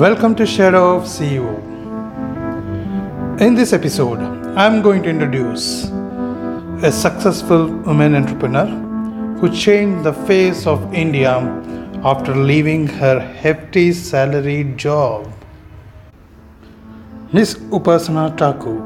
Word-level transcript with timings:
Welcome 0.00 0.36
to 0.36 0.46
Shadow 0.46 0.94
of 0.96 1.06
CEO. 1.12 1.52
In 3.40 3.56
this 3.56 3.72
episode, 3.72 4.20
I'm 4.56 4.80
going 4.80 5.02
to 5.02 5.08
introduce 5.08 5.86
a 6.88 6.92
successful 6.92 7.66
woman 7.66 8.14
entrepreneur 8.14 8.66
who 9.38 9.50
changed 9.52 10.04
the 10.04 10.12
face 10.12 10.68
of 10.68 10.94
India 10.94 11.32
after 12.04 12.32
leaving 12.32 12.86
her 12.86 13.18
hefty 13.18 13.90
salaried 13.92 14.76
job. 14.76 15.32
Miss 17.32 17.54
Upasana 17.78 18.38
Thakur. 18.38 18.78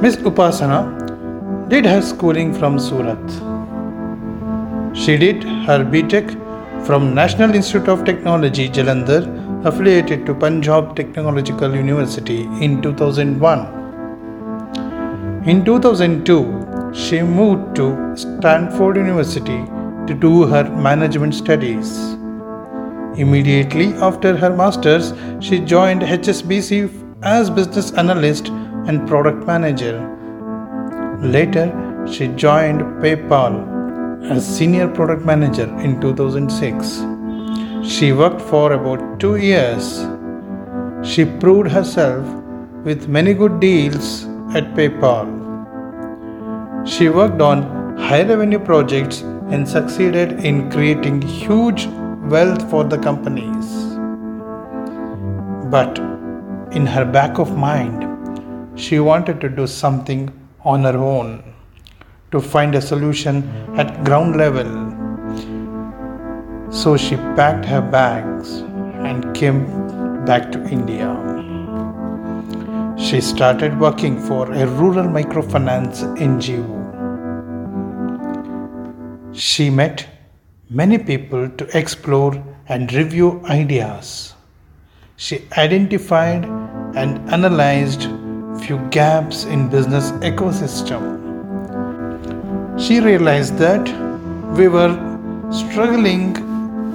Miss 0.00 0.16
Upasana 0.16 1.68
did 1.68 1.84
her 1.84 2.00
schooling 2.00 2.54
from 2.54 2.78
Surat. 2.78 3.26
She 4.96 5.18
did 5.18 5.44
her 5.68 5.84
BTech 5.84 6.86
from 6.86 7.14
National 7.14 7.54
Institute 7.54 7.90
of 7.90 8.06
Technology 8.06 8.70
Jalandhar 8.70 9.39
affiliated 9.64 10.24
to 10.26 10.34
Punjab 10.34 10.96
Technological 10.96 11.74
University 11.74 12.42
in 12.60 12.80
2001. 12.80 13.80
In 15.46 15.64
2002, 15.64 16.92
she 16.94 17.20
moved 17.22 17.76
to 17.76 18.16
Stanford 18.16 18.96
University 18.96 19.64
to 20.06 20.14
do 20.14 20.46
her 20.46 20.64
management 20.70 21.34
studies. 21.34 22.16
Immediately 23.16 23.92
after 23.94 24.36
her 24.36 24.50
masters, 24.54 25.12
she 25.40 25.58
joined 25.60 26.02
HSBC 26.02 26.90
as 27.22 27.50
business 27.50 27.92
analyst 27.92 28.48
and 28.48 29.06
product 29.06 29.46
manager. 29.46 29.94
Later, 31.20 31.70
she 32.10 32.28
joined 32.28 32.80
PayPal 33.02 34.30
as 34.30 34.56
senior 34.56 34.88
product 34.88 35.24
manager 35.24 35.68
in 35.80 36.00
2006. 36.00 37.09
She 37.82 38.12
worked 38.12 38.42
for 38.42 38.74
about 38.74 39.18
two 39.18 39.36
years. 39.36 40.06
She 41.02 41.24
proved 41.24 41.70
herself 41.70 42.26
with 42.84 43.08
many 43.08 43.32
good 43.32 43.58
deals 43.58 44.24
at 44.54 44.74
PayPal. 44.74 45.26
She 46.86 47.08
worked 47.08 47.40
on 47.40 47.96
high 47.96 48.22
revenue 48.22 48.58
projects 48.58 49.22
and 49.50 49.66
succeeded 49.66 50.44
in 50.44 50.70
creating 50.70 51.22
huge 51.22 51.86
wealth 52.28 52.68
for 52.68 52.84
the 52.84 52.98
companies. 52.98 53.96
But 55.70 55.98
in 56.72 56.84
her 56.84 57.06
back 57.06 57.38
of 57.38 57.56
mind, 57.56 58.78
she 58.78 59.00
wanted 59.00 59.40
to 59.40 59.48
do 59.48 59.66
something 59.66 60.30
on 60.64 60.84
her 60.84 60.98
own 60.98 61.42
to 62.30 62.40
find 62.40 62.74
a 62.74 62.82
solution 62.82 63.42
at 63.78 64.04
ground 64.04 64.36
level 64.36 64.89
so 66.70 66.96
she 66.96 67.16
packed 67.16 67.64
her 67.64 67.80
bags 67.80 68.58
and 69.08 69.34
came 69.34 69.64
back 70.24 70.52
to 70.52 70.62
India. 70.68 71.08
She 72.96 73.20
started 73.20 73.78
working 73.80 74.20
for 74.20 74.52
a 74.52 74.66
rural 74.66 75.06
microfinance 75.06 76.02
NGO. 76.16 76.78
She 79.34 79.68
met 79.68 80.06
many 80.68 80.98
people 80.98 81.48
to 81.48 81.76
explore 81.76 82.40
and 82.68 82.92
review 82.92 83.42
ideas. 83.46 84.34
She 85.16 85.48
identified 85.58 86.44
and 86.94 87.18
analyzed 87.30 88.02
few 88.64 88.78
gaps 88.90 89.44
in 89.44 89.68
business 89.68 90.12
ecosystem. 90.22 91.18
She 92.78 93.00
realized 93.00 93.56
that 93.58 93.88
we 94.56 94.68
were 94.68 94.94
struggling 95.50 96.49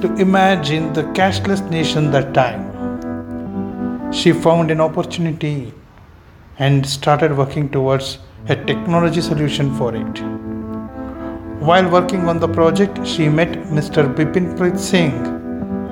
to 0.06 0.22
imagine 0.22 0.94
the 0.94 1.04
cashless 1.18 1.62
nation 1.72 2.12
that 2.12 2.32
time. 2.34 2.62
She 4.14 4.32
found 4.32 4.70
an 4.70 4.80
opportunity 4.80 5.74
and 6.60 6.86
started 6.86 7.36
working 7.36 7.70
towards 7.70 8.20
a 8.48 8.56
technology 8.56 9.22
solution 9.22 9.76
for 9.78 9.96
it. 9.96 10.22
While 11.70 11.90
working 11.90 12.30
on 12.30 12.40
the 12.40 12.48
project, 12.48 13.06
she 13.08 13.28
met 13.30 13.50
Mr. 13.78 14.14
Bipin 14.16 14.56
Preet 14.58 14.78
Singh, 14.78 15.18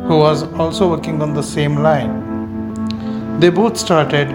who 0.07 0.17
was 0.19 0.43
also 0.63 0.89
working 0.89 1.21
on 1.23 1.33
the 1.33 1.41
same 1.41 1.77
line. 1.77 3.39
They 3.39 3.49
both 3.49 3.77
started 3.77 4.27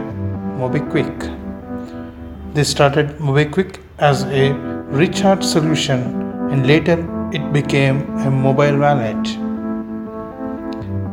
MobiKwik. 0.62 2.54
They 2.54 2.64
started 2.64 3.18
MobiKwik 3.18 3.80
as 3.98 4.24
a 4.24 4.54
recharge 5.00 5.44
solution 5.44 6.00
and 6.50 6.66
later 6.66 6.98
it 7.32 7.52
became 7.52 8.00
a 8.26 8.30
mobile 8.30 8.78
wallet. 8.78 9.47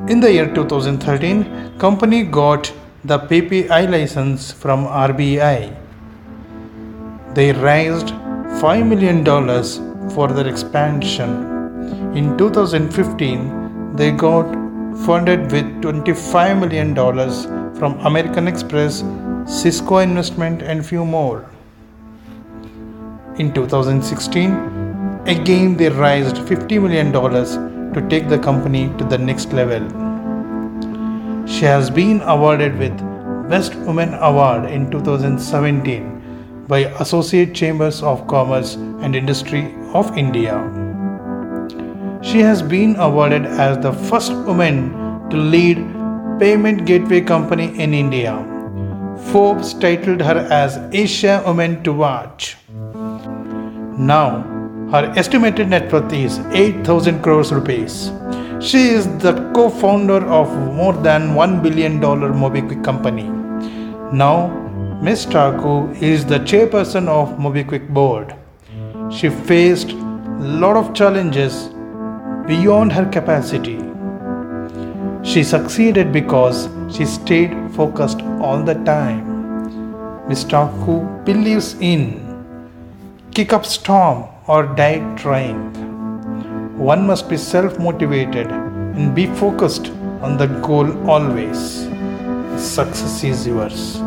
In 0.08 0.20
the 0.20 0.32
year 0.32 0.54
2013, 0.54 1.80
company 1.80 2.22
got 2.22 2.72
the 3.04 3.18
PPI 3.18 3.90
license 3.90 4.52
from 4.52 4.86
RBI. 4.86 5.76
They 7.34 7.52
raised 7.54 8.10
$5 8.62 8.88
million 8.88 9.26
for 10.12 10.28
their 10.28 10.48
expansion. 10.48 11.32
In 12.16 12.38
2015, 12.38 13.96
they 13.96 14.12
got 14.12 14.46
funded 15.08 15.52
with 15.52 15.66
$25 15.82 16.60
million 16.60 16.94
from 17.74 18.00
American 18.06 18.48
Express, 18.48 19.04
Cisco 19.48 19.98
Investment, 19.98 20.62
and 20.62 20.86
few 20.86 21.04
more. 21.04 21.50
In 23.38 23.52
2016, 23.56 24.52
again 25.26 25.76
they 25.76 25.90
raised 25.90 26.36
$50 26.36 26.80
million 26.80 27.75
to 27.96 28.08
take 28.10 28.28
the 28.28 28.38
company 28.38 28.90
to 28.98 29.06
the 29.06 29.18
next 29.18 29.54
level. 29.54 29.84
She 31.48 31.64
has 31.64 31.90
been 31.90 32.22
awarded 32.22 32.78
with 32.78 32.96
Best 33.50 33.76
Woman 33.76 34.14
Award 34.16 34.70
in 34.70 34.92
2017 34.92 36.66
by 36.68 36.80
Associate 37.00 37.54
Chambers 37.54 38.04
of 38.04 38.28
Commerce 38.28 38.76
and 38.76 39.16
Industry 39.16 39.74
of 39.94 40.18
India. 40.18 40.56
She 42.22 42.40
has 42.40 42.62
been 42.62 42.96
awarded 42.98 43.46
as 43.46 43.78
the 43.78 43.94
first 43.94 44.34
woman 44.34 45.30
to 45.30 45.38
lead 45.38 45.78
payment 46.40 46.86
gateway 46.86 47.22
company 47.22 47.68
in 47.80 47.94
India. 47.94 48.34
Forbes 49.32 49.74
titled 49.74 50.22
her 50.22 50.40
as 50.52 50.78
Asia 50.92 51.42
Woman 51.46 51.82
to 51.84 51.94
Watch. 51.94 52.58
Now, 53.98 54.55
her 54.92 55.12
estimated 55.18 55.70
net 55.70 55.92
worth 55.92 56.14
is 56.14 56.40
8,000 56.52 57.22
crores 57.24 57.52
rupees. 57.52 58.12
She 58.60 58.90
is 58.90 59.06
the 59.18 59.34
co-founder 59.54 60.26
of 60.28 60.52
more 60.74 60.94
than 60.94 61.34
1 61.34 61.64
billion 61.64 62.00
dollar 62.00 62.32
MobiKwik 62.32 62.84
company. 62.84 63.24
Now, 64.16 64.50
Ms. 65.02 65.26
Thakur 65.26 65.92
is 65.94 66.26
the 66.26 66.40
chairperson 66.40 67.08
of 67.08 67.38
MobiKwik 67.38 67.90
board. 67.90 68.36
She 69.12 69.30
faced 69.30 69.92
a 69.92 70.48
lot 70.64 70.78
of 70.78 70.94
challenges 70.94 71.70
beyond 72.46 72.94
her 72.94 73.06
capacity. 73.06 73.80
She 75.24 75.44
succeeded 75.44 76.14
because 76.14 76.70
she 76.96 77.06
stayed 77.06 77.58
focused 77.72 78.22
all 78.40 78.62
the 78.62 78.76
time. 78.86 80.28
Ms. 80.30 80.44
Thakur 80.44 81.00
believes 81.26 81.76
in 81.80 82.22
kick 83.32 83.52
up 83.52 83.66
storm 83.66 84.24
or 84.48 84.64
die 84.76 85.00
trying. 85.16 85.62
One 86.78 87.08
must 87.08 87.30
be 87.30 87.38
self 87.38 87.80
motivated 87.80 88.48
and 88.48 89.16
be 89.16 89.26
focused 89.28 89.88
on 90.22 90.38
the 90.38 90.48
goal 90.68 91.10
always. 91.10 91.60
Success 92.58 93.24
is 93.24 93.48
yours. 93.48 93.98